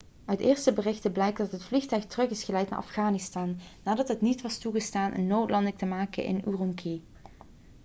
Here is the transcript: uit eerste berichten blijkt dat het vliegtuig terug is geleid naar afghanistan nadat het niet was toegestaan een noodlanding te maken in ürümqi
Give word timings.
uit 0.25 0.39
eerste 0.39 0.73
berichten 0.73 1.11
blijkt 1.11 1.37
dat 1.37 1.51
het 1.51 1.63
vliegtuig 1.63 2.05
terug 2.05 2.29
is 2.29 2.43
geleid 2.43 2.69
naar 2.69 2.79
afghanistan 2.79 3.59
nadat 3.83 4.07
het 4.07 4.21
niet 4.21 4.41
was 4.41 4.57
toegestaan 4.57 5.13
een 5.13 5.27
noodlanding 5.27 5.77
te 5.77 5.85
maken 5.85 6.23
in 6.23 6.43
ürümqi 6.45 7.01